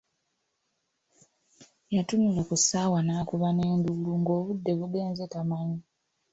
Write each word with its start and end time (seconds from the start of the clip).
Yatunula 1.95 2.41
ku 2.49 2.55
ssaawa 2.59 2.99
n'akuba 3.03 3.47
n'enduulu 3.53 4.11
ng'obudde 4.19 4.71
bugenze 4.79 5.23
tamanyi. 5.33 5.79